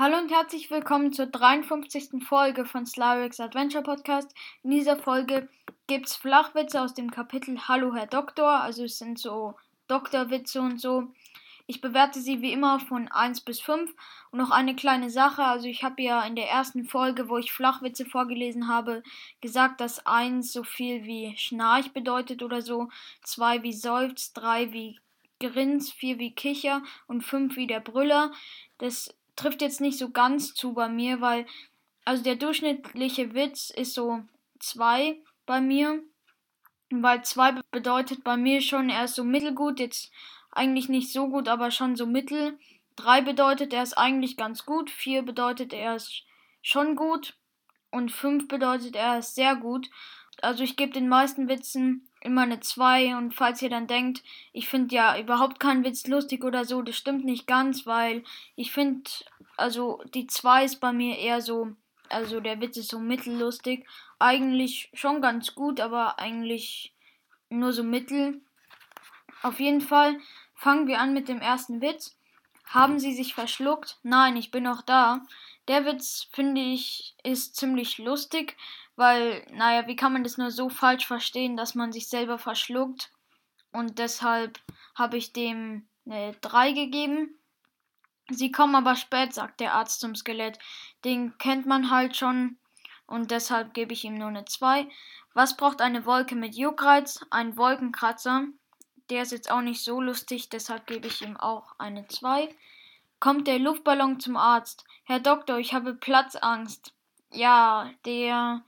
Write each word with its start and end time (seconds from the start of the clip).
Hallo 0.00 0.16
und 0.16 0.30
herzlich 0.30 0.70
willkommen 0.70 1.12
zur 1.12 1.26
53. 1.26 2.22
Folge 2.24 2.64
von 2.64 2.86
Slarix 2.86 3.40
Adventure 3.40 3.82
Podcast. 3.82 4.32
In 4.62 4.70
dieser 4.70 4.96
Folge 4.96 5.48
gibt 5.88 6.06
es 6.06 6.14
Flachwitze 6.14 6.80
aus 6.80 6.94
dem 6.94 7.10
Kapitel 7.10 7.58
Hallo 7.66 7.92
Herr 7.92 8.06
Doktor, 8.06 8.62
also 8.62 8.84
es 8.84 8.96
sind 8.96 9.18
so 9.18 9.56
Doktorwitze 9.88 10.60
und 10.60 10.80
so. 10.80 11.08
Ich 11.66 11.80
bewerte 11.80 12.20
sie 12.20 12.42
wie 12.42 12.52
immer 12.52 12.78
von 12.78 13.08
1 13.08 13.40
bis 13.40 13.60
5. 13.60 13.92
Und 14.30 14.38
noch 14.38 14.52
eine 14.52 14.76
kleine 14.76 15.10
Sache, 15.10 15.42
also 15.42 15.66
ich 15.66 15.82
habe 15.82 16.00
ja 16.00 16.22
in 16.22 16.36
der 16.36 16.48
ersten 16.48 16.84
Folge, 16.84 17.28
wo 17.28 17.36
ich 17.36 17.50
Flachwitze 17.50 18.06
vorgelesen 18.06 18.68
habe, 18.68 19.02
gesagt, 19.40 19.80
dass 19.80 20.06
1 20.06 20.52
so 20.52 20.62
viel 20.62 21.06
wie 21.06 21.36
Schnarch 21.36 21.92
bedeutet 21.92 22.44
oder 22.44 22.62
so, 22.62 22.88
2 23.24 23.64
wie 23.64 23.72
Seufz, 23.72 24.32
3 24.34 24.72
wie 24.72 25.00
Grins, 25.40 25.90
4 25.90 26.20
wie 26.20 26.36
Kicher 26.36 26.84
und 27.08 27.22
5 27.22 27.56
wie 27.56 27.66
der 27.66 27.80
Brüller. 27.80 28.30
Das 28.78 29.12
trifft 29.38 29.62
jetzt 29.62 29.80
nicht 29.80 29.98
so 29.98 30.10
ganz 30.10 30.54
zu 30.54 30.74
bei 30.74 30.88
mir, 30.88 31.20
weil 31.20 31.46
also 32.04 32.22
der 32.22 32.36
durchschnittliche 32.36 33.34
Witz 33.34 33.70
ist 33.70 33.94
so 33.94 34.22
2 34.60 35.18
bei 35.46 35.60
mir. 35.60 36.02
Weil 36.90 37.22
2 37.22 37.60
bedeutet 37.70 38.24
bei 38.24 38.36
mir 38.36 38.62
schon, 38.62 38.88
er 38.88 39.04
ist 39.04 39.14
so 39.14 39.24
mittelgut, 39.24 39.78
jetzt 39.78 40.10
eigentlich 40.50 40.88
nicht 40.88 41.12
so 41.12 41.28
gut, 41.28 41.48
aber 41.48 41.70
schon 41.70 41.96
so 41.96 42.06
mittel. 42.06 42.58
3 42.96 43.20
bedeutet, 43.20 43.72
er 43.74 43.82
ist 43.82 43.96
eigentlich 43.96 44.36
ganz 44.36 44.64
gut. 44.64 44.90
4 44.90 45.22
bedeutet, 45.22 45.72
er 45.74 45.96
ist 45.96 46.24
schon 46.62 46.96
gut. 46.96 47.36
Und 47.90 48.10
5 48.10 48.48
bedeutet, 48.48 48.96
er 48.96 49.18
ist 49.18 49.34
sehr 49.34 49.54
gut. 49.54 49.90
Also 50.40 50.64
ich 50.64 50.76
gebe 50.76 50.92
den 50.92 51.08
meisten 51.08 51.48
Witzen 51.48 52.07
immer 52.20 52.42
eine 52.42 52.60
2 52.60 53.16
und 53.16 53.32
falls 53.34 53.62
ihr 53.62 53.70
dann 53.70 53.86
denkt, 53.86 54.22
ich 54.52 54.68
finde 54.68 54.94
ja 54.94 55.18
überhaupt 55.18 55.60
keinen 55.60 55.84
Witz 55.84 56.06
lustig 56.06 56.44
oder 56.44 56.64
so, 56.64 56.82
das 56.82 56.96
stimmt 56.96 57.24
nicht 57.24 57.46
ganz, 57.46 57.86
weil 57.86 58.24
ich 58.56 58.72
finde, 58.72 59.10
also 59.56 60.02
die 60.14 60.26
2 60.26 60.64
ist 60.64 60.80
bei 60.80 60.92
mir 60.92 61.18
eher 61.18 61.40
so, 61.40 61.72
also 62.08 62.40
der 62.40 62.60
Witz 62.60 62.76
ist 62.76 62.90
so 62.90 62.98
mittellustig, 62.98 63.86
eigentlich 64.18 64.90
schon 64.94 65.20
ganz 65.20 65.54
gut, 65.54 65.80
aber 65.80 66.18
eigentlich 66.18 66.92
nur 67.50 67.72
so 67.72 67.84
mittel. 67.84 68.40
Auf 69.42 69.60
jeden 69.60 69.80
Fall 69.80 70.18
fangen 70.54 70.86
wir 70.86 71.00
an 71.00 71.14
mit 71.14 71.28
dem 71.28 71.40
ersten 71.40 71.80
Witz. 71.80 72.16
Haben 72.66 72.98
Sie 72.98 73.14
sich 73.14 73.34
verschluckt? 73.34 73.98
Nein, 74.02 74.36
ich 74.36 74.50
bin 74.50 74.64
noch 74.64 74.82
da. 74.82 75.22
Der 75.68 75.86
Witz, 75.86 76.28
finde 76.32 76.60
ich, 76.60 77.14
ist 77.22 77.56
ziemlich 77.56 77.98
lustig, 77.98 78.56
weil, 78.98 79.46
naja, 79.52 79.86
wie 79.86 79.94
kann 79.94 80.12
man 80.12 80.24
das 80.24 80.38
nur 80.38 80.50
so 80.50 80.68
falsch 80.68 81.06
verstehen, 81.06 81.56
dass 81.56 81.76
man 81.76 81.92
sich 81.92 82.08
selber 82.08 82.36
verschluckt? 82.36 83.12
Und 83.70 84.00
deshalb 84.00 84.58
habe 84.96 85.16
ich 85.16 85.32
dem 85.32 85.86
eine 86.04 86.32
3 86.40 86.72
gegeben. 86.72 87.38
Sie 88.28 88.50
kommen 88.50 88.74
aber 88.74 88.96
spät, 88.96 89.32
sagt 89.32 89.60
der 89.60 89.74
Arzt 89.74 90.00
zum 90.00 90.16
Skelett. 90.16 90.58
Den 91.04 91.38
kennt 91.38 91.64
man 91.64 91.90
halt 91.90 92.16
schon 92.16 92.58
und 93.06 93.30
deshalb 93.30 93.72
gebe 93.72 93.92
ich 93.92 94.04
ihm 94.04 94.18
nur 94.18 94.28
eine 94.28 94.44
2. 94.44 94.88
Was 95.32 95.56
braucht 95.56 95.80
eine 95.80 96.04
Wolke 96.04 96.34
mit 96.34 96.56
Juckreiz? 96.56 97.24
Ein 97.30 97.56
Wolkenkratzer. 97.56 98.46
Der 99.10 99.22
ist 99.22 99.30
jetzt 99.30 99.50
auch 99.50 99.60
nicht 99.60 99.84
so 99.84 100.00
lustig, 100.00 100.48
deshalb 100.48 100.88
gebe 100.88 101.06
ich 101.06 101.22
ihm 101.22 101.36
auch 101.36 101.72
eine 101.78 102.08
2. 102.08 102.52
Kommt 103.20 103.46
der 103.46 103.60
Luftballon 103.60 104.18
zum 104.18 104.36
Arzt. 104.36 104.84
Herr 105.04 105.20
Doktor, 105.20 105.58
ich 105.58 105.72
habe 105.72 105.94
Platzangst. 105.94 106.92
Ja, 107.30 107.90
der 108.04 108.64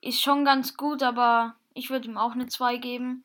ist 0.00 0.20
schon 0.20 0.44
ganz 0.44 0.76
gut, 0.76 1.02
aber 1.02 1.56
ich 1.74 1.90
würde 1.90 2.08
ihm 2.08 2.18
auch 2.18 2.32
eine 2.32 2.46
2 2.46 2.76
geben. 2.78 3.24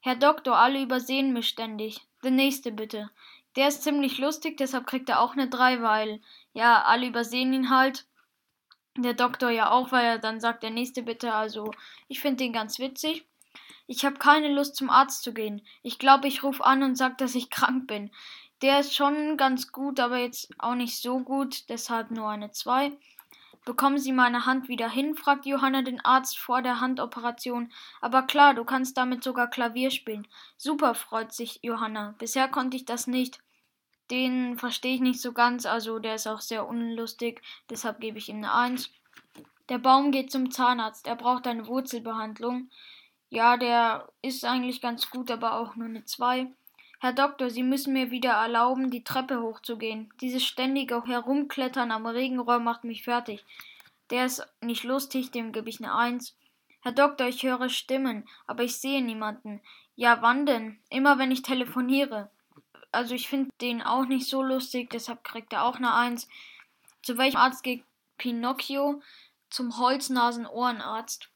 Herr 0.00 0.16
Doktor, 0.16 0.56
alle 0.56 0.82
übersehen 0.82 1.32
mich 1.32 1.48
ständig. 1.48 2.00
Der 2.22 2.30
nächste 2.30 2.72
bitte. 2.72 3.10
Der 3.56 3.68
ist 3.68 3.82
ziemlich 3.82 4.18
lustig, 4.18 4.56
deshalb 4.56 4.86
kriegt 4.86 5.08
er 5.08 5.20
auch 5.20 5.32
eine 5.32 5.48
3, 5.48 5.80
weil, 5.80 6.20
ja, 6.52 6.82
alle 6.82 7.06
übersehen 7.06 7.52
ihn 7.52 7.70
halt. 7.70 8.06
Der 8.96 9.14
Doktor 9.14 9.50
ja 9.50 9.70
auch, 9.70 9.92
weil 9.92 10.04
er 10.04 10.18
dann 10.18 10.40
sagt, 10.40 10.62
der 10.62 10.70
nächste 10.70 11.02
bitte. 11.02 11.32
Also, 11.34 11.70
ich 12.08 12.20
finde 12.20 12.44
den 12.44 12.52
ganz 12.52 12.78
witzig. 12.78 13.24
Ich 13.86 14.04
habe 14.04 14.16
keine 14.16 14.52
Lust 14.52 14.76
zum 14.76 14.90
Arzt 14.90 15.22
zu 15.22 15.34
gehen. 15.34 15.62
Ich 15.82 15.98
glaube, 15.98 16.26
ich 16.28 16.42
rufe 16.42 16.64
an 16.64 16.82
und 16.82 16.96
sage, 16.96 17.14
dass 17.18 17.34
ich 17.34 17.50
krank 17.50 17.86
bin. 17.86 18.10
Der 18.62 18.80
ist 18.80 18.94
schon 18.94 19.36
ganz 19.36 19.72
gut, 19.72 20.00
aber 20.00 20.18
jetzt 20.18 20.48
auch 20.58 20.74
nicht 20.74 21.00
so 21.00 21.20
gut, 21.20 21.68
deshalb 21.68 22.10
nur 22.10 22.28
eine 22.28 22.50
2. 22.50 22.92
Bekommen 23.64 23.98
Sie 23.98 24.12
meine 24.12 24.44
Hand 24.44 24.68
wieder 24.68 24.90
hin? 24.90 25.14
fragt 25.14 25.46
Johanna 25.46 25.82
den 25.82 26.04
Arzt 26.04 26.38
vor 26.38 26.60
der 26.60 26.80
Handoperation. 26.80 27.72
Aber 28.00 28.22
klar, 28.22 28.54
du 28.54 28.64
kannst 28.64 28.96
damit 28.96 29.24
sogar 29.24 29.48
Klavier 29.48 29.90
spielen. 29.90 30.26
Super, 30.56 30.94
freut 30.94 31.32
sich 31.32 31.60
Johanna. 31.62 32.14
Bisher 32.18 32.48
konnte 32.48 32.76
ich 32.76 32.84
das 32.84 33.06
nicht. 33.06 33.40
Den 34.10 34.58
verstehe 34.58 34.94
ich 34.94 35.00
nicht 35.00 35.20
so 35.20 35.32
ganz, 35.32 35.64
also 35.64 35.98
der 35.98 36.16
ist 36.16 36.26
auch 36.26 36.40
sehr 36.40 36.68
unlustig, 36.68 37.40
deshalb 37.70 38.00
gebe 38.00 38.18
ich 38.18 38.28
ihm 38.28 38.36
eine 38.36 38.52
1. 38.52 38.90
Der 39.70 39.78
Baum 39.78 40.12
geht 40.12 40.30
zum 40.30 40.50
Zahnarzt, 40.50 41.06
er 41.06 41.16
braucht 41.16 41.46
eine 41.46 41.66
Wurzelbehandlung. 41.66 42.68
Ja, 43.30 43.56
der 43.56 44.08
ist 44.20 44.44
eigentlich 44.44 44.82
ganz 44.82 45.08
gut, 45.08 45.30
aber 45.30 45.54
auch 45.54 45.74
nur 45.74 45.88
eine 45.88 46.04
2. 46.04 46.52
Herr 47.04 47.12
Doktor, 47.12 47.50
Sie 47.50 47.62
müssen 47.62 47.92
mir 47.92 48.10
wieder 48.10 48.30
erlauben, 48.30 48.90
die 48.90 49.04
Treppe 49.04 49.42
hochzugehen. 49.42 50.10
Dieses 50.22 50.42
ständige 50.42 51.04
Herumklettern 51.04 51.90
am 51.90 52.06
Regenrohr 52.06 52.60
macht 52.60 52.84
mich 52.84 53.02
fertig. 53.02 53.44
Der 54.08 54.24
ist 54.24 54.48
nicht 54.62 54.84
lustig, 54.84 55.30
dem 55.30 55.52
gebe 55.52 55.68
ich 55.68 55.80
eine 55.80 55.94
Eins. 55.94 56.34
Herr 56.80 56.92
Doktor, 56.92 57.26
ich 57.26 57.42
höre 57.42 57.68
Stimmen, 57.68 58.26
aber 58.46 58.62
ich 58.62 58.78
sehe 58.78 59.04
niemanden. 59.04 59.60
Ja, 59.96 60.22
wann 60.22 60.46
denn? 60.46 60.78
Immer 60.88 61.18
wenn 61.18 61.30
ich 61.30 61.42
telefoniere. 61.42 62.30
Also 62.90 63.14
ich 63.14 63.28
finde 63.28 63.50
den 63.60 63.82
auch 63.82 64.06
nicht 64.06 64.26
so 64.26 64.42
lustig, 64.42 64.88
deshalb 64.88 65.24
kriegt 65.24 65.52
er 65.52 65.64
auch 65.64 65.76
eine 65.76 65.92
Eins. 65.92 66.26
Zu 67.02 67.18
welchem 67.18 67.36
Arzt 67.36 67.62
geht 67.64 67.84
Pinocchio? 68.16 69.02
Zum 69.50 69.76
Holznasen-Ohrenarzt. 69.76 71.28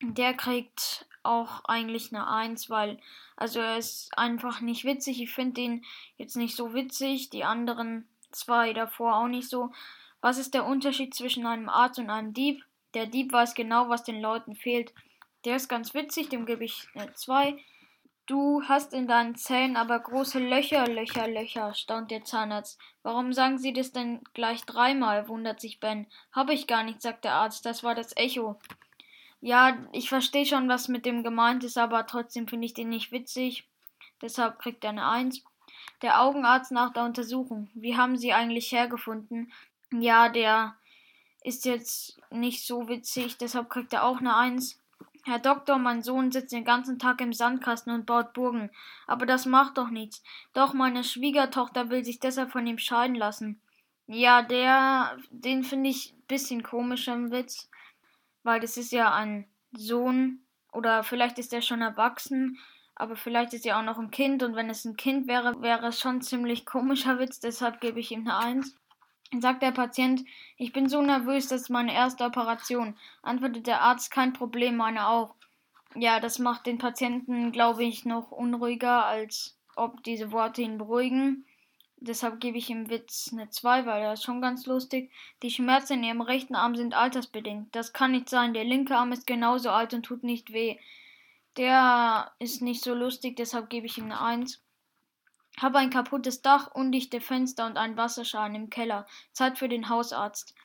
Der 0.00 0.34
kriegt 0.34 1.06
auch 1.24 1.64
eigentlich 1.64 2.12
eine 2.12 2.26
Eins, 2.26 2.70
weil, 2.70 2.98
also 3.36 3.60
er 3.60 3.78
ist 3.78 4.16
einfach 4.16 4.60
nicht 4.60 4.84
witzig. 4.84 5.20
Ich 5.20 5.32
finde 5.32 5.54
den 5.54 5.84
jetzt 6.16 6.36
nicht 6.36 6.56
so 6.56 6.74
witzig, 6.74 7.30
die 7.30 7.44
anderen 7.44 8.08
zwei 8.30 8.72
davor 8.72 9.16
auch 9.16 9.28
nicht 9.28 9.48
so. 9.48 9.70
Was 10.20 10.38
ist 10.38 10.54
der 10.54 10.64
Unterschied 10.64 11.14
zwischen 11.14 11.46
einem 11.46 11.68
Arzt 11.68 11.98
und 11.98 12.10
einem 12.10 12.32
Dieb? 12.32 12.64
Der 12.94 13.06
Dieb 13.06 13.32
weiß 13.32 13.54
genau, 13.54 13.88
was 13.88 14.04
den 14.04 14.20
Leuten 14.20 14.54
fehlt. 14.54 14.92
Der 15.44 15.56
ist 15.56 15.68
ganz 15.68 15.94
witzig, 15.94 16.28
dem 16.28 16.46
gebe 16.46 16.64
ich 16.64 16.86
eine 16.94 17.12
2. 17.12 17.58
Du 18.26 18.62
hast 18.68 18.92
in 18.94 19.08
deinen 19.08 19.34
Zähnen 19.34 19.76
aber 19.76 19.98
große 19.98 20.38
Löcher, 20.38 20.86
Löcher, 20.86 21.26
Löcher, 21.26 21.74
staunt 21.74 22.12
der 22.12 22.24
Zahnarzt. 22.24 22.78
Warum 23.02 23.32
sagen 23.32 23.58
Sie 23.58 23.72
das 23.72 23.90
denn 23.90 24.20
gleich 24.32 24.62
dreimal? 24.62 25.28
wundert 25.28 25.60
sich 25.60 25.80
Ben. 25.80 26.06
Habe 26.30 26.54
ich 26.54 26.68
gar 26.68 26.84
nicht, 26.84 27.02
sagt 27.02 27.24
der 27.24 27.34
Arzt, 27.34 27.66
das 27.66 27.82
war 27.82 27.96
das 27.96 28.16
Echo. 28.16 28.60
Ja, 29.44 29.76
ich 29.90 30.08
verstehe 30.08 30.46
schon, 30.46 30.68
was 30.68 30.86
mit 30.86 31.04
dem 31.04 31.24
gemeint 31.24 31.64
ist, 31.64 31.76
aber 31.76 32.06
trotzdem 32.06 32.46
finde 32.46 32.64
ich 32.64 32.74
den 32.74 32.88
nicht 32.88 33.10
witzig. 33.10 33.68
Deshalb 34.22 34.60
kriegt 34.60 34.84
er 34.84 34.90
eine 34.90 35.08
Eins. 35.08 35.42
Der 36.00 36.22
Augenarzt 36.22 36.70
nach 36.70 36.92
der 36.92 37.04
Untersuchung. 37.04 37.68
Wie 37.74 37.96
haben 37.96 38.16
Sie 38.16 38.32
eigentlich 38.32 38.70
hergefunden? 38.70 39.52
Ja, 39.90 40.28
der 40.28 40.76
ist 41.42 41.64
jetzt 41.64 42.20
nicht 42.30 42.64
so 42.64 42.88
witzig, 42.88 43.36
deshalb 43.36 43.68
kriegt 43.68 43.92
er 43.92 44.04
auch 44.04 44.18
eine 44.18 44.36
Eins. 44.36 44.80
Herr 45.24 45.40
Doktor, 45.40 45.78
mein 45.78 46.02
Sohn 46.02 46.30
sitzt 46.30 46.52
den 46.52 46.64
ganzen 46.64 47.00
Tag 47.00 47.20
im 47.20 47.32
Sandkasten 47.32 47.92
und 47.92 48.06
baut 48.06 48.34
Burgen. 48.34 48.70
Aber 49.08 49.26
das 49.26 49.44
macht 49.44 49.76
doch 49.76 49.90
nichts. 49.90 50.22
Doch 50.52 50.72
meine 50.72 51.02
Schwiegertochter 51.02 51.90
will 51.90 52.04
sich 52.04 52.20
deshalb 52.20 52.52
von 52.52 52.66
ihm 52.66 52.78
scheiden 52.78 53.16
lassen. 53.16 53.60
Ja, 54.06 54.42
der, 54.42 55.16
den 55.30 55.64
finde 55.64 55.90
ich 55.90 56.14
bisschen 56.28 56.62
komisch 56.62 57.08
im 57.08 57.32
Witz 57.32 57.68
weil 58.42 58.60
das 58.60 58.76
ist 58.76 58.92
ja 58.92 59.12
ein 59.14 59.46
Sohn 59.72 60.40
oder 60.72 61.02
vielleicht 61.02 61.38
ist 61.38 61.52
er 61.52 61.62
schon 61.62 61.82
erwachsen, 61.82 62.58
aber 62.94 63.16
vielleicht 63.16 63.54
ist 63.54 63.66
er 63.66 63.78
auch 63.78 63.82
noch 63.82 63.98
ein 63.98 64.10
Kind 64.10 64.42
und 64.42 64.54
wenn 64.54 64.70
es 64.70 64.84
ein 64.84 64.96
Kind 64.96 65.26
wäre, 65.26 65.60
wäre 65.62 65.86
es 65.88 66.00
schon 66.00 66.20
ziemlich 66.22 66.66
komischer 66.66 67.18
Witz, 67.18 67.40
deshalb 67.40 67.80
gebe 67.80 68.00
ich 68.00 68.12
ihm 68.12 68.20
eine 68.20 68.38
Eins. 68.38 68.76
Sagt 69.40 69.62
der 69.62 69.70
Patient, 69.70 70.24
ich 70.58 70.74
bin 70.74 70.90
so 70.90 71.00
nervös, 71.00 71.48
das 71.48 71.62
ist 71.62 71.70
meine 71.70 71.94
erste 71.94 72.24
Operation. 72.24 72.96
Antwortet 73.22 73.66
der 73.66 73.80
Arzt, 73.80 74.10
kein 74.10 74.34
Problem, 74.34 74.76
meine 74.76 75.08
auch. 75.08 75.34
Ja, 75.94 76.20
das 76.20 76.38
macht 76.38 76.66
den 76.66 76.76
Patienten, 76.76 77.50
glaube 77.50 77.82
ich, 77.82 78.04
noch 78.04 78.30
unruhiger, 78.30 79.06
als 79.06 79.56
ob 79.74 80.02
diese 80.04 80.32
Worte 80.32 80.60
ihn 80.60 80.76
beruhigen. 80.76 81.46
Deshalb 82.04 82.40
gebe 82.40 82.58
ich 82.58 82.68
ihm 82.68 82.90
Witz 82.90 83.30
eine 83.32 83.48
2, 83.48 83.86
weil 83.86 84.02
er 84.02 84.14
ist 84.14 84.24
schon 84.24 84.40
ganz 84.40 84.66
lustig. 84.66 85.12
Die 85.44 85.50
Schmerzen 85.50 85.94
in 85.94 86.04
ihrem 86.04 86.20
rechten 86.20 86.56
Arm 86.56 86.74
sind 86.74 86.94
altersbedingt. 86.94 87.72
Das 87.76 87.92
kann 87.92 88.10
nicht 88.10 88.28
sein. 88.28 88.54
Der 88.54 88.64
linke 88.64 88.96
Arm 88.96 89.12
ist 89.12 89.24
genauso 89.24 89.70
alt 89.70 89.94
und 89.94 90.02
tut 90.02 90.24
nicht 90.24 90.52
weh. 90.52 90.78
Der 91.56 92.32
ist 92.40 92.60
nicht 92.60 92.82
so 92.82 92.92
lustig, 92.92 93.36
deshalb 93.36 93.70
gebe 93.70 93.86
ich 93.86 93.98
ihm 93.98 94.06
eine 94.06 94.20
1. 94.20 94.60
Habe 95.60 95.78
ein 95.78 95.90
kaputtes 95.90 96.42
Dach, 96.42 96.74
undichte 96.74 97.20
Fenster 97.20 97.66
und 97.66 97.76
einen 97.76 97.96
Wasserschaden 97.96 98.56
im 98.56 98.68
Keller. 98.68 99.06
Zeit 99.30 99.58
für 99.58 99.68
den 99.68 99.88
Hausarzt. 99.88 100.56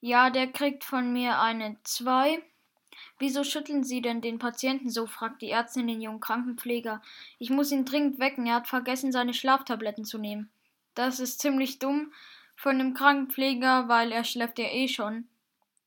Ja, 0.00 0.30
der 0.30 0.48
kriegt 0.48 0.82
von 0.82 1.12
mir 1.12 1.38
eine 1.38 1.76
2. 1.84 2.42
Wieso 3.20 3.44
schütteln 3.44 3.84
Sie 3.84 4.02
denn 4.02 4.20
den 4.20 4.40
Patienten 4.40 4.90
so? 4.90 5.06
fragt 5.06 5.42
die 5.42 5.50
Ärztin 5.50 5.86
den 5.86 6.00
jungen 6.00 6.18
Krankenpfleger. 6.18 7.02
Ich 7.38 7.50
muss 7.50 7.70
ihn 7.70 7.84
dringend 7.84 8.18
wecken. 8.18 8.46
Er 8.46 8.56
hat 8.56 8.66
vergessen, 8.66 9.12
seine 9.12 9.32
Schlaftabletten 9.32 10.04
zu 10.04 10.18
nehmen. 10.18 10.50
Das 10.96 11.20
ist 11.20 11.40
ziemlich 11.40 11.78
dumm, 11.78 12.12
von 12.56 12.78
dem 12.78 12.94
Krankenpfleger, 12.94 13.86
weil 13.86 14.10
er 14.10 14.24
schläft 14.24 14.58
ja 14.58 14.64
eh 14.64 14.88
schon. 14.88 15.28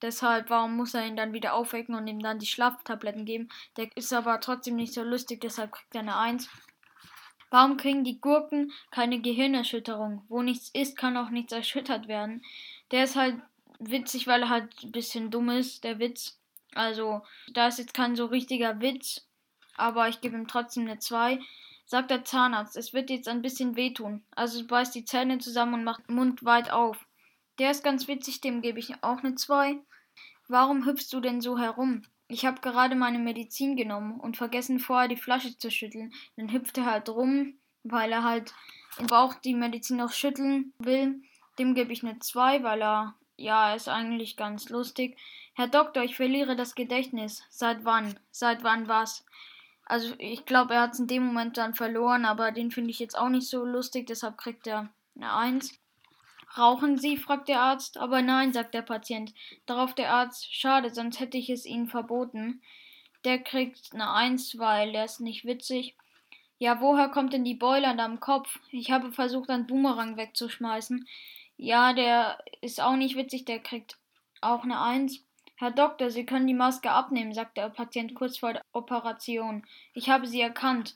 Deshalb, 0.01 0.50
warum 0.50 0.77
muss 0.77 0.94
er 0.94 1.06
ihn 1.06 1.17
dann 1.17 1.33
wieder 1.33 1.56
aufwecken 1.56 1.95
und 1.95 2.07
ihm 2.07 2.19
dann 2.19 2.39
die 2.39 2.45
Schlaftabletten 2.45 3.25
geben? 3.25 3.50
Der 3.75 3.89
ist 3.97 4.13
aber 4.13 4.39
trotzdem 4.39 4.77
nicht 4.77 4.94
so 4.94 5.03
lustig, 5.03 5.41
deshalb 5.41 5.73
kriegt 5.73 5.94
er 5.94 6.01
eine 6.01 6.15
Eins. 6.15 6.50
Warum 7.50 7.77
kriegen 7.77 8.03
die 8.03 8.21
Gurken 8.21 8.71
keine 8.91 9.19
Gehirnerschütterung? 9.19 10.23
Wo 10.29 10.41
nichts 10.41 10.69
ist, 10.69 10.95
kann 10.95 11.17
auch 11.17 11.31
nichts 11.31 11.51
erschüttert 11.51 12.07
werden. 12.07 12.44
Der 12.91 13.03
ist 13.03 13.15
halt 13.15 13.41
witzig, 13.79 14.27
weil 14.27 14.44
er 14.44 14.50
halt 14.50 14.83
ein 14.83 14.91
bisschen 14.91 15.31
dumm 15.31 15.50
ist, 15.50 15.83
der 15.83 16.00
Witz. 16.00 16.39
Also, 16.75 17.23
da 17.51 17.67
ist 17.67 17.79
jetzt 17.79 17.95
kein 17.95 18.15
so 18.15 18.27
richtiger 18.27 18.79
Witz, 18.79 19.27
aber 19.75 20.07
ich 20.07 20.21
gebe 20.21 20.38
ihm 20.38 20.47
trotzdem 20.47 20.85
eine 20.85 21.00
2. 21.00 21.39
Sagt 21.89 22.12
der 22.12 22.24
Zahnarzt, 22.24 22.77
es 22.77 22.94
wird 22.94 23.09
jetzt 23.09 23.27
ein 23.27 23.41
bisschen 23.41 23.75
wehtun. 23.75 24.24
Also 24.36 24.63
beißt 24.68 24.94
die 24.94 25.06
Zähne 25.06 25.39
zusammen 25.39 25.74
und 25.74 25.83
macht 25.83 26.07
den 26.07 26.18
Mund 26.18 26.45
weit 26.45 26.69
auf. 26.69 27.07
Der 27.57 27.71
ist 27.71 27.83
ganz 27.83 28.07
witzig, 28.07 28.41
dem 28.41 28.62
gebe 28.62 28.77
ich 28.77 29.03
auch 29.03 29.18
eine 29.24 29.33
2. 29.33 29.80
Warum 30.47 30.86
hüpfst 30.86 31.12
du 31.12 31.19
denn 31.19 31.41
so 31.41 31.57
herum? 31.57 32.03
Ich 32.27 32.45
habe 32.45 32.62
gerade 32.62 32.94
meine 32.94 33.18
Medizin 33.18 33.75
genommen 33.75 34.19
und 34.19 34.38
vergessen 34.38 34.77
vorher 34.77 35.07
die 35.07 35.18
Flasche 35.18 35.57
zu 35.57 35.71
schütteln. 35.71 36.13
Dann 36.36 36.53
hüpft 36.53 36.77
er 36.77 36.86
halt 36.86 37.09
rum, 37.09 37.56
weil 37.81 38.12
er 38.12 38.24
halt 38.24 38.53
im 39.00 39.07
Bauch 39.07 39.33
die 39.33 39.56
Medizin 39.56 39.97
noch 39.97 40.12
schütteln 40.12 40.74
will. 40.77 41.24
Dem 41.57 41.74
gebe 41.74 41.91
ich 41.91 42.03
eine 42.03 42.19
2, 42.19 42.62
weil 42.62 42.83
er, 42.83 43.15
ja, 43.36 43.74
ist 43.74 43.89
eigentlich 43.89 44.38
ganz 44.38 44.69
lustig. 44.69 45.18
Herr 45.56 45.68
Doktor, 45.68 46.03
ich 46.03 46.15
verliere 46.15 46.56
das 46.56 46.75
Gedächtnis. 46.75 47.41
Seit 47.50 47.83
wann? 47.83 48.19
Seit 48.30 48.63
wann 48.63 48.88
was? 48.88 49.25
Also 49.89 50.13
ich 50.19 50.45
glaube, 50.45 50.75
er 50.75 50.81
hat 50.81 50.94
es 50.94 51.00
in 51.00 51.07
dem 51.07 51.25
Moment 51.25 51.57
dann 51.57 51.74
verloren, 51.74 52.24
aber 52.24 52.51
den 52.51 52.71
finde 52.71 52.91
ich 52.91 53.00
jetzt 53.00 53.18
auch 53.18 53.27
nicht 53.27 53.50
so 53.50 53.65
lustig, 53.65 54.06
deshalb 54.07 54.38
kriegt 54.38 54.68
er 54.68 54.89
eine 55.15 55.33
1. 55.33 55.77
Rauchen 56.57 56.97
Sie? 56.97 57.18
fragt 57.18 57.50
der 57.50 57.59
Arzt. 57.62 57.97
Aber 57.97 58.21
nein, 58.21 58.53
sagt 58.53 58.74
der 58.74 58.83
Patient. 58.83 59.33
Darauf 59.65 59.94
der 59.95 60.12
Arzt, 60.13 60.53
schade, 60.53 60.91
sonst 60.94 61.19
hätte 61.19 61.38
ich 61.38 61.50
es 61.50 61.65
Ihnen 61.65 61.88
verboten. 61.88 62.62
Der 63.25 63.39
kriegt 63.39 63.94
eine 63.94 64.12
Eins, 64.12 64.57
weil 64.59 64.91
der 64.91 65.06
ist 65.06 65.21
nicht 65.21 65.45
witzig. 65.45 65.95
Ja, 66.59 66.81
woher 66.81 67.09
kommt 67.09 67.33
denn 67.33 67.44
die 67.44 67.56
Beule 67.56 67.88
an 67.88 67.97
deinem 67.97 68.19
Kopf? 68.19 68.59
Ich 68.71 68.91
habe 68.91 69.12
versucht, 69.12 69.50
einen 69.50 69.68
Boomerang 69.68 70.18
wegzuschmeißen. 70.18 71.07
Ja, 71.57 71.94
der 71.94 72.38
ist 72.62 72.80
auch 72.80 72.95
nicht 72.95 73.15
witzig, 73.15 73.45
der 73.45 73.59
kriegt 73.59 73.97
auch 74.41 74.63
eine 74.63 74.80
Eins. 74.80 75.24
Herr 75.59 75.71
Doktor, 75.71 76.09
Sie 76.09 76.25
können 76.25 76.47
die 76.47 76.53
Maske 76.53 76.89
abnehmen, 76.89 77.33
sagt 77.33 77.57
der 77.57 77.67
Patient 77.67 78.15
kurz 78.15 78.38
vor 78.38 78.53
der 78.53 78.61
Operation. 78.71 79.65
Ich 79.94 80.09
habe 80.09 80.25
sie 80.25 80.39
erkannt. 80.39 80.95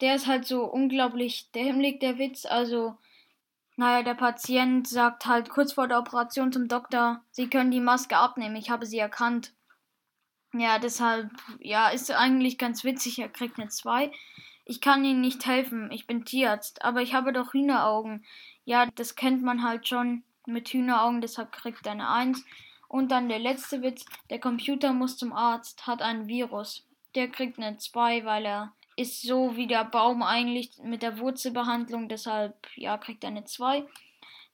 Der 0.00 0.14
ist 0.14 0.28
halt 0.28 0.46
so 0.46 0.62
unglaublich 0.62 1.50
dämlich, 1.50 1.98
der 1.98 2.16
Witz, 2.16 2.46
also 2.46 2.96
naja, 3.74 4.04
der 4.04 4.14
Patient 4.14 4.86
sagt 4.86 5.26
halt 5.26 5.48
kurz 5.48 5.72
vor 5.72 5.88
der 5.88 5.98
Operation 5.98 6.52
zum 6.52 6.68
Doktor, 6.68 7.24
Sie 7.32 7.50
können 7.50 7.72
die 7.72 7.80
Maske 7.80 8.16
abnehmen, 8.16 8.54
ich 8.54 8.70
habe 8.70 8.86
sie 8.86 8.98
erkannt. 8.98 9.54
Ja, 10.52 10.78
deshalb, 10.78 11.32
ja, 11.58 11.88
ist 11.88 12.12
eigentlich 12.12 12.58
ganz 12.58 12.84
witzig, 12.84 13.18
er 13.18 13.28
kriegt 13.28 13.58
eine 13.58 13.70
2. 13.70 14.12
Ich 14.66 14.80
kann 14.80 15.04
Ihnen 15.04 15.20
nicht 15.20 15.46
helfen, 15.46 15.90
ich 15.90 16.06
bin 16.06 16.24
Tierarzt, 16.24 16.84
aber 16.84 17.02
ich 17.02 17.12
habe 17.12 17.32
doch 17.32 17.54
Hühneraugen. 17.54 18.24
Ja, 18.64 18.86
das 18.94 19.16
kennt 19.16 19.42
man 19.42 19.64
halt 19.64 19.88
schon 19.88 20.22
mit 20.46 20.68
Hühneraugen, 20.68 21.20
deshalb 21.20 21.50
kriegt 21.50 21.86
er 21.86 21.92
eine 21.92 22.08
1. 22.08 22.44
Und 22.90 23.12
dann 23.12 23.28
der 23.28 23.38
letzte 23.38 23.82
Witz, 23.82 24.04
der 24.30 24.40
Computer 24.40 24.92
muss 24.92 25.16
zum 25.16 25.32
Arzt, 25.32 25.86
hat 25.86 26.02
ein 26.02 26.26
Virus. 26.26 26.84
Der 27.14 27.28
kriegt 27.28 27.56
eine 27.56 27.76
2, 27.76 28.24
weil 28.24 28.44
er 28.44 28.72
ist 28.96 29.22
so 29.22 29.54
wie 29.54 29.68
der 29.68 29.84
Baum 29.84 30.24
eigentlich 30.24 30.72
mit 30.82 31.02
der 31.02 31.20
Wurzelbehandlung, 31.20 32.08
deshalb 32.08 32.56
ja, 32.74 32.98
kriegt 32.98 33.22
er 33.22 33.30
eine 33.30 33.44
2. 33.44 33.84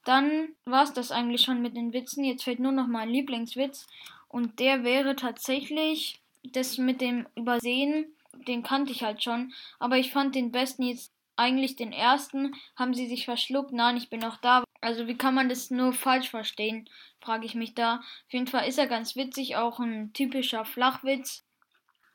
Dann 0.05 0.49
war 0.65 0.83
es 0.83 0.93
das 0.93 1.11
eigentlich 1.11 1.41
schon 1.41 1.63
mit 1.63 1.75
den 1.75 1.93
Witzen. 1.93 2.23
Jetzt 2.23 2.43
fehlt 2.43 2.59
nur 2.59 2.71
noch 2.71 2.85
mein 2.85 3.09
Lieblingswitz. 3.09 3.87
Und 4.29 4.59
der 4.59 4.83
wäre 4.83 5.15
tatsächlich 5.15 6.21
das 6.43 6.77
mit 6.77 7.01
dem 7.01 7.25
Übersehen. 7.35 8.05
Den 8.47 8.61
kannte 8.61 8.91
ich 8.91 9.01
halt 9.01 9.23
schon. 9.23 9.51
Aber 9.79 9.97
ich 9.97 10.11
fand 10.11 10.35
den 10.35 10.51
besten 10.51 10.83
jetzt 10.83 11.11
eigentlich 11.37 11.75
den 11.75 11.91
ersten. 11.91 12.55
Haben 12.75 12.93
sie 12.93 13.07
sich 13.07 13.25
verschluckt? 13.25 13.71
Nein, 13.71 13.97
ich 13.97 14.09
bin 14.09 14.19
noch 14.19 14.37
da. 14.37 14.63
Also 14.81 15.07
wie 15.07 15.17
kann 15.17 15.33
man 15.33 15.49
das 15.49 15.71
nur 15.71 15.93
falsch 15.93 16.29
verstehen? 16.29 16.89
Frage 17.21 17.45
ich 17.45 17.55
mich 17.55 17.73
da. 17.73 17.95
Auf 17.95 18.33
jeden 18.33 18.47
Fall 18.47 18.67
ist 18.67 18.77
er 18.77 18.87
ganz 18.87 19.15
witzig. 19.15 19.55
Auch 19.55 19.79
ein 19.79 20.13
typischer 20.13 20.65
Flachwitz. 20.65 21.43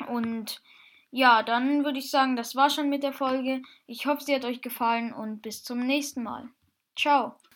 Und 0.09 0.61
ja, 1.11 1.43
dann 1.43 1.85
würde 1.85 1.99
ich 1.99 2.11
sagen, 2.11 2.37
das 2.37 2.57
war 2.57 2.71
schon 2.71 2.89
mit 2.89 3.03
der 3.03 3.13
Folge. 3.13 3.63
Ich 3.87 4.07
hoffe, 4.07 4.25
sie 4.25 4.35
hat 4.35 4.45
euch 4.45 4.63
gefallen 4.63 5.13
und 5.13 5.43
bis 5.43 5.63
zum 5.63 5.87
nächsten 5.87 6.23
Mal. 6.23 6.49
Ciao. 6.97 7.37